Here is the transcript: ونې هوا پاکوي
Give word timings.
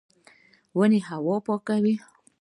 ونې 0.77 0.99
هوا 1.09 1.35
پاکوي 1.45 1.95